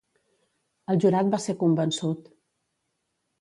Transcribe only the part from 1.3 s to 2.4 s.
va ser convençut.